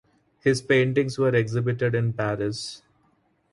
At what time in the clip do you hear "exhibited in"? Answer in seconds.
1.35-2.13